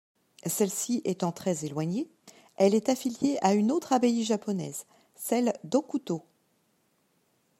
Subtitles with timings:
[0.47, 2.09] Celle-ci étant très éloignée,
[2.55, 6.23] elle est affiliée à une autre abbaye japonaise, celle d'Hokuto.